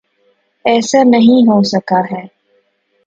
ایسا 0.65 0.99
نہیں 1.03 1.47
ہو 1.47 1.61
سکا 1.63 1.99
ہے۔ 2.11 2.23